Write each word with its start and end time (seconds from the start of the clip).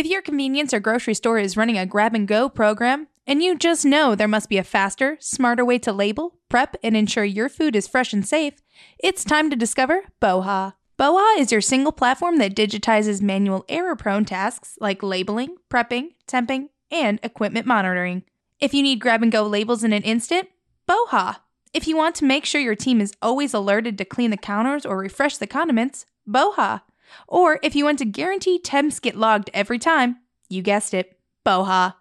If 0.00 0.06
your 0.06 0.22
convenience 0.22 0.72
or 0.72 0.80
grocery 0.80 1.12
store 1.12 1.38
is 1.38 1.58
running 1.58 1.76
a 1.76 1.84
grab 1.84 2.14
and 2.14 2.26
go 2.26 2.48
program, 2.48 3.08
and 3.26 3.42
you 3.42 3.54
just 3.54 3.84
know 3.84 4.14
there 4.14 4.26
must 4.26 4.48
be 4.48 4.56
a 4.56 4.64
faster, 4.64 5.18
smarter 5.20 5.62
way 5.62 5.78
to 5.80 5.92
label, 5.92 6.38
prep, 6.48 6.74
and 6.82 6.96
ensure 6.96 7.22
your 7.22 7.50
food 7.50 7.76
is 7.76 7.86
fresh 7.86 8.14
and 8.14 8.26
safe, 8.26 8.54
it's 8.98 9.24
time 9.24 9.50
to 9.50 9.56
discover 9.56 10.04
BOHA. 10.22 10.72
BOHA 10.98 11.38
is 11.38 11.52
your 11.52 11.60
single 11.60 11.92
platform 11.92 12.38
that 12.38 12.56
digitizes 12.56 13.20
manual 13.20 13.66
error 13.68 13.94
prone 13.94 14.24
tasks 14.24 14.78
like 14.80 15.02
labeling, 15.02 15.58
prepping, 15.68 16.12
temping, 16.26 16.70
and 16.90 17.20
equipment 17.22 17.66
monitoring. 17.66 18.22
If 18.58 18.72
you 18.72 18.82
need 18.82 19.02
grab 19.02 19.22
and 19.22 19.30
go 19.30 19.42
labels 19.42 19.84
in 19.84 19.92
an 19.92 20.02
instant, 20.04 20.48
BOHA. 20.88 21.40
If 21.74 21.86
you 21.86 21.94
want 21.94 22.14
to 22.14 22.24
make 22.24 22.46
sure 22.46 22.62
your 22.62 22.74
team 22.74 23.02
is 23.02 23.12
always 23.20 23.52
alerted 23.52 23.98
to 23.98 24.06
clean 24.06 24.30
the 24.30 24.38
counters 24.38 24.86
or 24.86 24.96
refresh 24.96 25.36
the 25.36 25.46
condiments, 25.46 26.06
BOHA. 26.26 26.80
Or 27.28 27.58
if 27.62 27.74
you 27.74 27.84
want 27.84 27.98
to 28.00 28.04
guarantee 28.04 28.58
temps 28.58 29.00
get 29.00 29.16
logged 29.16 29.50
every 29.54 29.78
time, 29.78 30.16
you 30.48 30.62
guessed 30.62 30.94
it, 30.94 31.18
BOHA. 31.44 31.94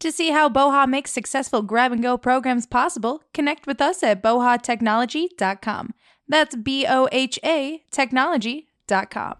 To 0.00 0.12
see 0.12 0.30
how 0.30 0.48
BOHA 0.48 0.88
makes 0.88 1.12
successful 1.12 1.62
grab 1.62 1.92
and 1.92 2.02
go 2.02 2.18
programs 2.18 2.66
possible, 2.66 3.22
connect 3.32 3.66
with 3.66 3.80
us 3.80 4.02
at 4.02 4.22
bohatechnology.com. 4.22 5.94
That's 6.28 6.56
B 6.56 6.86
O 6.88 7.08
H 7.12 7.38
A 7.44 7.82
technology.com. 7.90 9.34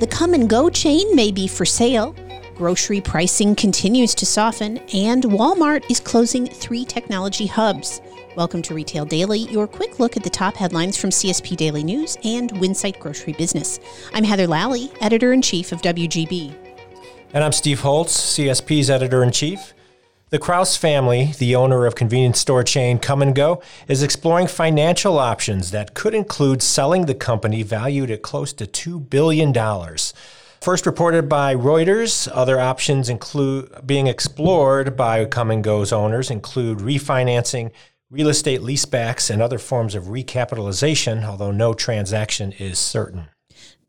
The 0.00 0.06
Kum 0.06 0.46
& 0.46 0.48
Go 0.48 0.70
chain 0.70 1.14
may 1.14 1.32
be 1.32 1.48
for 1.48 1.64
sale. 1.64 2.14
Grocery 2.54 3.00
pricing 3.00 3.54
continues 3.54 4.14
to 4.16 4.26
soften, 4.26 4.78
and 4.92 5.24
Walmart 5.24 5.88
is 5.90 6.00
closing 6.00 6.46
three 6.46 6.84
technology 6.84 7.46
hubs. 7.46 8.00
Welcome 8.38 8.62
to 8.62 8.74
Retail 8.74 9.04
Daily, 9.04 9.40
your 9.40 9.66
quick 9.66 9.98
look 9.98 10.16
at 10.16 10.22
the 10.22 10.30
top 10.30 10.54
headlines 10.54 10.96
from 10.96 11.10
CSP 11.10 11.56
Daily 11.56 11.82
News 11.82 12.16
and 12.22 12.52
Winsight 12.52 13.00
Grocery 13.00 13.32
Business. 13.32 13.80
I'm 14.14 14.22
Heather 14.22 14.46
Lally, 14.46 14.92
editor 15.00 15.32
in 15.32 15.42
chief 15.42 15.72
of 15.72 15.82
WGB. 15.82 16.54
And 17.32 17.42
I'm 17.42 17.50
Steve 17.50 17.80
Holtz, 17.80 18.16
CSP's 18.16 18.90
editor 18.90 19.24
in 19.24 19.32
chief. 19.32 19.74
The 20.30 20.38
Krause 20.38 20.76
family, 20.76 21.32
the 21.40 21.56
owner 21.56 21.84
of 21.84 21.96
convenience 21.96 22.38
store 22.38 22.62
chain 22.62 23.00
Kum 23.00 23.32
& 23.32 23.34
Go, 23.34 23.60
is 23.88 24.04
exploring 24.04 24.46
financial 24.46 25.18
options 25.18 25.72
that 25.72 25.94
could 25.94 26.14
include 26.14 26.62
selling 26.62 27.06
the 27.06 27.16
company 27.16 27.64
valued 27.64 28.08
at 28.08 28.22
close 28.22 28.52
to 28.52 28.66
$2 28.66 29.10
billion. 29.10 29.52
First 30.60 30.86
reported 30.86 31.28
by 31.28 31.56
Reuters, 31.56 32.28
other 32.32 32.60
options 32.60 33.08
include 33.08 33.84
being 33.84 34.06
explored 34.06 34.96
by 34.96 35.24
Kum 35.24 35.60
& 35.60 35.62
Go's 35.62 35.92
owners 35.92 36.30
include 36.30 36.78
refinancing, 36.78 37.72
real 38.10 38.28
estate 38.28 38.60
leasebacks, 38.60 39.30
and 39.30 39.42
other 39.42 39.58
forms 39.58 39.94
of 39.94 40.04
recapitalization, 40.04 41.24
although 41.24 41.50
no 41.50 41.74
transaction 41.74 42.52
is 42.52 42.78
certain. 42.78 43.28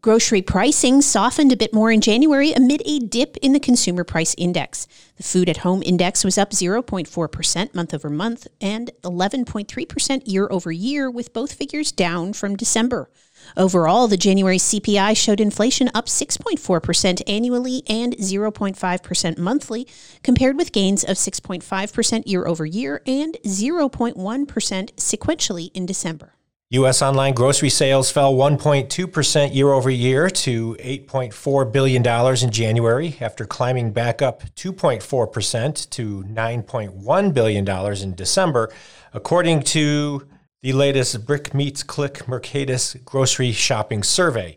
Grocery 0.02 0.42
pricing 0.42 1.02
softened 1.02 1.52
a 1.52 1.58
bit 1.58 1.73
more 1.73 1.92
in 1.92 2.00
January 2.00 2.53
amid 2.53 2.81
a 2.86 3.00
dip 3.00 3.36
in 3.42 3.52
the 3.52 3.59
consumer 3.59 4.05
price 4.05 4.33
index. 4.38 4.88
The 5.17 5.23
food 5.23 5.50
at 5.50 5.58
home 5.58 5.83
index 5.83 6.23
was 6.23 6.38
up 6.38 6.52
0.4% 6.52 7.75
month 7.75 7.94
over 7.94 8.09
month 8.09 8.47
and 8.61 8.92
11.3% 9.03 10.22
year 10.23 10.47
over 10.50 10.72
year, 10.72 11.11
with 11.11 11.33
both 11.33 11.52
figures 11.52 11.92
down 11.92 12.31
from 12.31 12.55
December. 12.55 13.09
Overall, 13.58 14.08
the 14.08 14.16
January 14.16 14.58
CPI 14.58 15.17
showed 15.17 15.42
inflation 15.42 15.89
up 15.94 16.05
6.4% 16.05 17.22
annually 17.27 17.83
and 17.89 18.16
0.5% 18.16 19.38
monthly, 19.38 19.86
compared 20.23 20.55
with 20.55 20.72
gains 20.72 21.03
of 21.03 21.17
6.5% 21.17 22.23
year 22.25 22.47
over 22.47 22.66
year 22.66 23.02
and 23.05 23.38
0.1% 23.44 24.16
sequentially 24.95 25.72
in 25.73 25.86
December. 25.86 26.36
U.S. 26.72 27.02
online 27.02 27.34
grocery 27.34 27.72
sales 27.72 28.12
fell 28.12 28.36
1.2% 28.36 29.56
year 29.56 29.72
over 29.72 29.89
year 29.89 30.30
to 30.30 30.76
$8.4 30.76 31.72
billion 31.72 32.06
in 32.44 32.52
January 32.52 33.17
after 33.20 33.44
climbing 33.44 33.92
back 33.92 34.22
up 34.22 34.44
2.4% 34.56 35.89
to 35.89 36.23
$9.1 36.26 37.34
billion 37.34 37.67
in 38.03 38.14
December, 38.14 38.72
according 39.14 39.64
to 39.64 40.27
the 40.61 40.73
latest 40.73 41.26
Brick 41.26 41.55
Meets 41.55 41.82
Click 41.82 42.27
Mercatus 42.27 43.04
grocery 43.04 43.52
shopping 43.52 44.04
survey. 44.04 44.55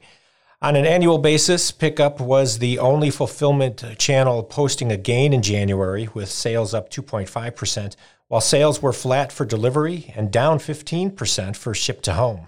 On 0.62 0.76
an 0.76 0.86
annual 0.86 1.18
basis, 1.18 1.72
Pickup 1.72 2.20
was 2.20 2.60
the 2.60 2.78
only 2.78 3.10
fulfillment 3.10 3.82
channel 3.98 4.44
posting 4.44 4.92
a 4.92 4.96
gain 4.96 5.32
in 5.32 5.42
January, 5.42 6.08
with 6.14 6.30
sales 6.30 6.72
up 6.72 6.88
2.5%, 6.88 7.96
while 8.28 8.40
sales 8.40 8.80
were 8.80 8.92
flat 8.92 9.32
for 9.32 9.44
delivery 9.44 10.12
and 10.14 10.30
down 10.30 10.60
15% 10.60 11.56
for 11.56 11.74
ship 11.74 12.00
to 12.02 12.12
home. 12.12 12.46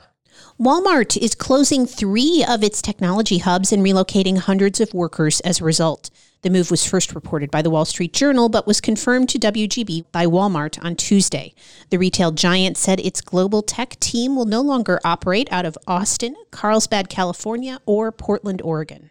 Walmart 0.61 1.17
is 1.17 1.35
closing 1.35 1.87
three 1.87 2.45
of 2.49 2.63
its 2.63 2.81
technology 2.81 3.39
hubs 3.39 3.73
and 3.73 3.83
relocating 3.83 4.39
hundreds 4.39 4.81
of 4.81 4.95
workers 4.95 5.41
as 5.41 5.61
a 5.61 5.65
result. 5.65 6.11
The 6.43 6.51
move 6.51 6.71
was 6.71 6.87
first 6.87 7.15
reported 7.15 7.51
by 7.51 7.63
the 7.63 7.71
Wall 7.71 7.87
Street 7.87 8.13
Journal, 8.13 8.51
but 8.51 8.67
was 8.67 8.81
confirmed 8.81 9.31
to 9.31 9.39
WGB 9.39 10.05
by 10.13 10.27
Walmart 10.27 10.79
on 10.85 10.95
Tuesday. 10.95 11.55
The 11.89 11.99
retail 11.99 12.33
giant 12.33 12.77
said 12.77 13.01
its 13.01 13.23
global 13.23 13.63
tech 13.63 13.99
team 13.99 14.37
will 14.37 14.45
no 14.45 14.61
longer 14.61 15.01
operate 15.05 15.49
out 15.51 15.65
of 15.65 15.79
Austin, 15.87 16.37
Carlsbad, 16.51 17.09
California, 17.09 17.81
or 17.87 18.13
Portland, 18.13 18.61
Oregon. 18.61 19.09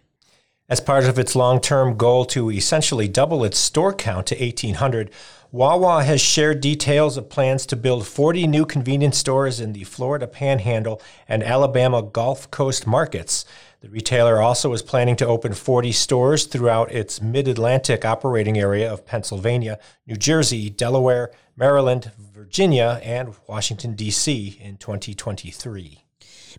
As 0.69 0.79
part 0.79 1.05
of 1.05 1.19
its 1.19 1.35
long 1.35 1.59
term 1.59 1.97
goal 1.97 2.23
to 2.25 2.51
essentially 2.51 3.07
double 3.07 3.43
its 3.43 3.57
store 3.57 3.93
count 3.93 4.27
to 4.27 4.35
1,800, 4.35 5.09
Wawa 5.53 6.03
has 6.03 6.19
shared 6.19 6.61
details 6.61 7.15
of 7.15 7.29
plans 7.29 7.67
to 7.67 7.75
build 7.75 8.07
40 8.07 8.47
new 8.47 8.65
convenience 8.65 9.19
stores 9.19 9.59
in 9.59 9.73
the 9.73 9.83
Florida 9.83 10.25
Panhandle 10.25 10.99
and 11.27 11.43
Alabama 11.43 12.01
Gulf 12.01 12.49
Coast 12.49 12.87
markets. 12.87 13.45
The 13.81 13.89
retailer 13.89 14.41
also 14.41 14.73
is 14.73 14.81
planning 14.81 15.15
to 15.17 15.27
open 15.27 15.53
40 15.53 15.91
stores 15.91 16.47
throughout 16.47 16.91
its 16.91 17.21
mid 17.21 17.47
Atlantic 17.47 18.03
operating 18.03 18.57
area 18.57 18.91
of 18.91 19.05
Pennsylvania, 19.05 19.77
New 20.07 20.15
Jersey, 20.15 20.71
Delaware, 20.71 21.29
Maryland, 21.55 22.11
Virginia, 22.17 22.99
and 23.03 23.35
Washington, 23.47 23.93
D.C. 23.93 24.57
in 24.59 24.77
2023. 24.77 26.03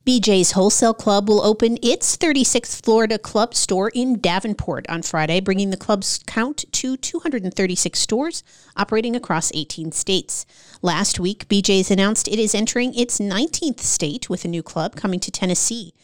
BJ's 0.05 0.53
Wholesale 0.53 0.95
Club 0.95 1.29
will 1.29 1.43
open 1.43 1.79
its 1.83 2.17
36th 2.17 2.83
Florida 2.83 3.19
club 3.19 3.55
store 3.55 3.91
in 3.95 4.21
Davenport 4.21 4.87
on 4.89 5.03
Friday, 5.03 5.41
bringing 5.41 5.71
the 5.71 5.77
club's 5.77 6.21
count 6.27 6.65
to 6.73 6.97
236 6.97 7.99
stores 7.99 8.43
operating 8.77 9.15
across 9.15 9.53
18 9.55 9.93
states. 9.93 10.47
Last 10.83 11.21
week, 11.21 11.49
BJ's 11.49 11.91
announced 11.91 12.29
it 12.29 12.39
is 12.39 12.55
entering 12.55 12.95
its 12.95 13.19
19th 13.19 13.81
state 13.81 14.29
with 14.29 14.45
a 14.45 14.49
new 14.49 14.63
club 14.63 14.97
coming 14.97 15.21
to 15.21 15.31
Tennessee. 15.31 15.95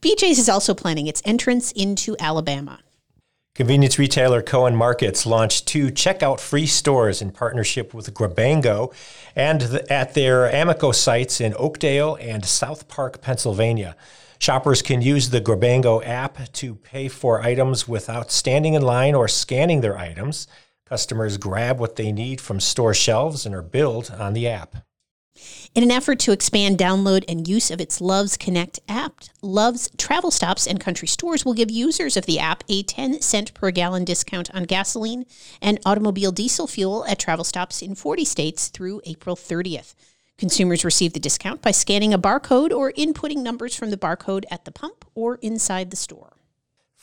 BJ's 0.00 0.38
is 0.38 0.48
also 0.48 0.72
planning 0.74 1.06
its 1.06 1.22
entrance 1.24 1.72
into 1.72 2.16
Alabama. 2.20 2.80
Convenience 3.56 3.98
retailer 3.98 4.42
Coen 4.42 4.74
Markets 4.74 5.24
launched 5.24 5.66
two 5.66 5.86
checkout 5.86 6.40
free 6.40 6.66
stores 6.66 7.22
in 7.22 7.30
partnership 7.30 7.94
with 7.94 8.12
Grabango 8.12 8.92
and 9.34 9.62
the, 9.62 9.90
at 9.90 10.12
their 10.12 10.44
Amico 10.50 10.92
sites 10.92 11.40
in 11.40 11.54
Oakdale 11.58 12.18
and 12.20 12.44
South 12.44 12.86
Park, 12.86 13.22
Pennsylvania. 13.22 13.96
Shoppers 14.38 14.82
can 14.82 15.00
use 15.00 15.30
the 15.30 15.40
Grabango 15.40 16.06
app 16.06 16.52
to 16.52 16.74
pay 16.74 17.08
for 17.08 17.40
items 17.40 17.88
without 17.88 18.30
standing 18.30 18.74
in 18.74 18.82
line 18.82 19.14
or 19.14 19.26
scanning 19.26 19.80
their 19.80 19.96
items. 19.96 20.46
Customers 20.84 21.38
grab 21.38 21.80
what 21.80 21.96
they 21.96 22.12
need 22.12 22.42
from 22.42 22.60
store 22.60 22.92
shelves 22.92 23.46
and 23.46 23.54
are 23.54 23.62
billed 23.62 24.10
on 24.18 24.34
the 24.34 24.46
app. 24.46 24.85
In 25.74 25.82
an 25.82 25.90
effort 25.90 26.18
to 26.20 26.32
expand 26.32 26.78
download 26.78 27.24
and 27.28 27.46
use 27.46 27.70
of 27.70 27.80
its 27.80 28.00
Loves 28.00 28.36
Connect 28.36 28.80
app, 28.88 29.20
Loves 29.42 29.90
Travel 29.98 30.30
Stops 30.30 30.66
and 30.66 30.80
Country 30.80 31.08
Stores 31.08 31.44
will 31.44 31.54
give 31.54 31.70
users 31.70 32.16
of 32.16 32.26
the 32.26 32.38
app 32.38 32.64
a 32.68 32.82
10 32.82 33.20
cent 33.20 33.54
per 33.54 33.70
gallon 33.70 34.04
discount 34.04 34.54
on 34.54 34.64
gasoline 34.64 35.26
and 35.60 35.80
automobile 35.84 36.32
diesel 36.32 36.66
fuel 36.66 37.04
at 37.06 37.18
travel 37.18 37.44
stops 37.44 37.82
in 37.82 37.94
40 37.94 38.24
states 38.24 38.68
through 38.68 39.00
April 39.04 39.36
30th. 39.36 39.94
Consumers 40.38 40.84
receive 40.84 41.14
the 41.14 41.20
discount 41.20 41.62
by 41.62 41.70
scanning 41.70 42.12
a 42.12 42.18
barcode 42.18 42.70
or 42.70 42.92
inputting 42.92 43.38
numbers 43.38 43.74
from 43.74 43.90
the 43.90 43.96
barcode 43.96 44.44
at 44.50 44.66
the 44.66 44.70
pump 44.70 45.04
or 45.14 45.36
inside 45.36 45.90
the 45.90 45.96
store. 45.96 46.35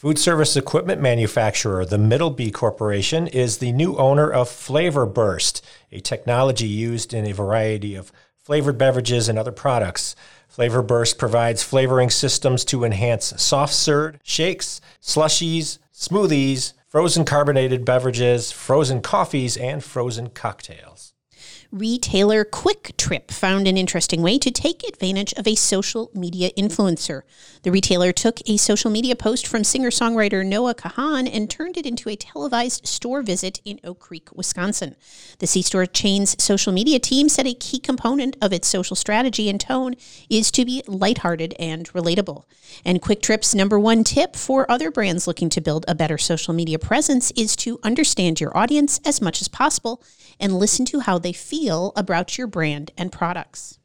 Food 0.04 0.20
service 0.20 0.58
equipment 0.58 1.02
manufacturer, 1.02 1.86
the 1.86 1.96
Middleby 1.96 2.52
Corporation, 2.52 3.26
is 3.28 3.60
the 3.60 3.72
new 3.72 3.96
owner 3.96 4.30
of 4.30 4.50
Flavor 4.50 5.06
Burst, 5.06 5.66
a 5.94 6.02
technology 6.02 6.68
used 6.68 7.14
in 7.14 7.26
a 7.26 7.32
variety 7.32 7.96
of 7.96 8.12
flavored 8.38 8.78
beverages 8.78 9.30
and 9.30 9.40
other 9.40 9.54
products. 9.54 10.14
Flavor 10.50 10.82
Burst 10.82 11.18
provides 11.18 11.64
flavoring 11.64 12.10
systems 12.10 12.66
to 12.66 12.84
enhance 12.84 13.34
soft 13.42 13.74
serve, 13.74 14.20
shakes, 14.24 14.82
slushies, 15.02 15.78
smoothies, 15.94 16.74
frozen 16.86 17.24
carbonated 17.24 17.86
beverages, 17.86 18.52
frozen 18.52 19.02
coffees, 19.02 19.56
and 19.56 19.86
frozen 19.86 20.32
cocktails. 20.32 21.13
Retailer 21.74 22.46
Kwik 22.46 22.96
Trip 22.98 23.32
found 23.32 23.68
an 23.68 23.78
interesting 23.78 24.22
way 24.22 24.38
to 24.38 24.52
take 24.52 24.88
advantage 24.88 25.34
of 25.34 25.48
a 25.48 25.56
social 25.56 26.12
media 26.14 26.52
influencer. 26.52 27.24
The 27.64 27.72
retailer 27.72 28.12
took 28.12 28.48
a 28.48 28.58
social 28.58 28.92
media 28.92 29.16
post 29.16 29.48
from 29.48 29.64
singer 29.64 29.90
songwriter 29.90 30.46
Noah 30.46 30.76
Kahan 30.76 31.28
and 31.28 31.50
turned 31.50 31.76
it 31.76 31.88
into 31.88 32.10
a 32.10 32.16
televised 32.16 32.86
store 32.86 33.24
visit 33.24 33.60
in 33.66 33.80
Oak 33.84 33.98
Creek, 33.98 34.30
Wisconsin. 34.36 34.96
The 35.40 35.48
C 35.48 35.64
Store 35.64 35.88
chain's 35.88 36.40
social 36.42 36.72
media 36.72 37.00
team 37.00 37.28
said 37.28 37.48
a 37.48 37.56
key 37.56 37.80
component 37.80 38.38
of 38.40 38.54
its 38.54 38.68
social 38.68 38.96
strategy 38.96 39.50
and 39.50 39.60
tone 39.60 39.96
is 40.30 40.52
to 40.52 40.66
be 40.66 40.84
lighthearted 40.86 41.56
and 41.58 41.92
relatable. 41.94 42.44
And 42.86 43.02
Kwik 43.02 43.24
Trip's 43.24 43.56
number 43.56 43.80
one 43.80 44.04
tip 44.04 44.36
for 44.36 44.70
other 44.70 44.92
brands 44.92 45.26
looking 45.26 45.50
to 45.50 45.60
build 45.60 45.86
a 45.88 45.96
better 45.96 46.20
social 46.20 46.54
media 46.54 46.78
presence 46.78 47.32
is 47.32 47.56
to 47.56 47.80
understand 47.82 48.40
your 48.40 48.56
audience 48.56 49.00
as 49.04 49.22
much 49.22 49.42
as 49.42 49.48
possible 49.48 50.04
and 50.40 50.60
listen 50.60 50.86
to 50.86 51.00
how 51.00 51.18
they 51.18 51.34
feel 51.34 51.63
feel 51.64 51.94
about 51.96 52.38
your 52.38 52.46
brand 52.46 52.92
and 52.98 53.10
products. 53.10 53.80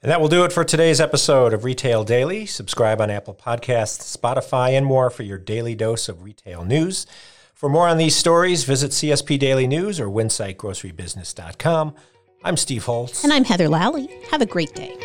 And 0.00 0.08
that 0.08 0.20
will 0.20 0.28
do 0.28 0.44
it 0.44 0.52
for 0.52 0.62
today's 0.62 1.00
episode 1.00 1.52
of 1.52 1.64
Retail 1.64 2.04
Daily. 2.04 2.46
Subscribe 2.46 3.00
on 3.00 3.10
Apple 3.10 3.34
Podcasts, 3.34 4.16
Spotify, 4.16 4.70
and 4.70 4.86
more 4.86 5.10
for 5.10 5.24
your 5.24 5.38
daily 5.38 5.74
dose 5.74 6.08
of 6.08 6.22
retail 6.22 6.64
news. 6.64 7.08
For 7.52 7.68
more 7.68 7.88
on 7.88 7.98
these 7.98 8.14
stories, 8.14 8.62
visit 8.62 8.92
CSP 8.92 9.36
Daily 9.40 9.66
News 9.66 9.98
or 9.98 10.06
WinsightGroceryBusiness.com. 10.06 11.94
I'm 12.44 12.56
Steve 12.56 12.84
Holtz. 12.84 13.24
And 13.24 13.32
I'm 13.32 13.44
Heather 13.44 13.68
Lally. 13.68 14.08
Have 14.30 14.40
a 14.40 14.46
great 14.46 14.72
day. 14.72 14.96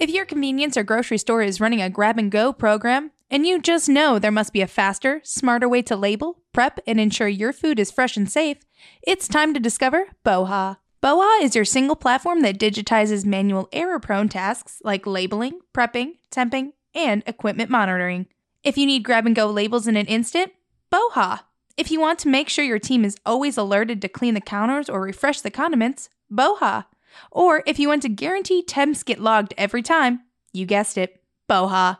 If 0.00 0.10
your 0.10 0.24
convenience 0.24 0.76
or 0.76 0.82
grocery 0.82 1.18
store 1.18 1.42
is 1.42 1.60
running 1.60 1.80
a 1.80 1.88
grab 1.88 2.18
and 2.18 2.32
go 2.32 2.52
program, 2.52 3.11
and 3.32 3.46
you 3.46 3.58
just 3.58 3.88
know 3.88 4.18
there 4.18 4.30
must 4.30 4.52
be 4.52 4.60
a 4.60 4.66
faster, 4.66 5.22
smarter 5.24 5.66
way 5.66 5.80
to 5.80 5.96
label, 5.96 6.42
prep, 6.52 6.78
and 6.86 7.00
ensure 7.00 7.26
your 7.26 7.54
food 7.54 7.80
is 7.80 7.90
fresh 7.90 8.14
and 8.14 8.30
safe, 8.30 8.58
it's 9.02 9.26
time 9.26 9.54
to 9.54 9.58
discover 9.58 10.08
BOHA. 10.22 10.76
BOHA 11.02 11.42
is 11.42 11.56
your 11.56 11.64
single 11.64 11.96
platform 11.96 12.42
that 12.42 12.58
digitizes 12.58 13.24
manual 13.24 13.70
error 13.72 13.98
prone 13.98 14.28
tasks 14.28 14.82
like 14.84 15.06
labeling, 15.06 15.60
prepping, 15.72 16.18
temping, 16.30 16.72
and 16.94 17.22
equipment 17.26 17.70
monitoring. 17.70 18.26
If 18.62 18.76
you 18.76 18.84
need 18.84 19.02
grab 19.02 19.24
and 19.24 19.34
go 19.34 19.46
labels 19.46 19.86
in 19.86 19.96
an 19.96 20.06
instant, 20.06 20.52
BOHA. 20.92 21.40
If 21.78 21.90
you 21.90 22.00
want 22.00 22.18
to 22.20 22.28
make 22.28 22.50
sure 22.50 22.66
your 22.66 22.78
team 22.78 23.02
is 23.02 23.16
always 23.24 23.56
alerted 23.56 24.02
to 24.02 24.08
clean 24.08 24.34
the 24.34 24.42
counters 24.42 24.90
or 24.90 25.00
refresh 25.00 25.40
the 25.40 25.50
condiments, 25.50 26.10
BOHA. 26.30 26.84
Or 27.30 27.62
if 27.66 27.78
you 27.78 27.88
want 27.88 28.02
to 28.02 28.10
guarantee 28.10 28.62
temps 28.62 29.02
get 29.02 29.18
logged 29.18 29.54
every 29.56 29.80
time, 29.80 30.20
you 30.52 30.66
guessed 30.66 30.98
it, 30.98 31.22
BOHA. 31.48 31.96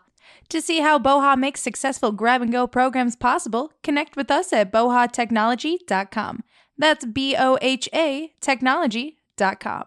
To 0.53 0.61
see 0.61 0.81
how 0.81 0.99
BOHA 0.99 1.39
makes 1.39 1.63
successful 1.63 2.13
grab 2.13 2.43
and 2.43 2.53
go 2.53 2.67
programs 2.67 3.17
possible, 3.17 3.73
connect 3.83 4.17
with 4.17 4.31
us 4.31 4.53
at 4.53 4.71
bohatechnology.com. 4.71 6.45
That's 6.77 7.07
B 7.07 7.35
O 7.39 7.57
H 7.63 7.89
A 7.95 8.35
technology.com. 8.43 9.85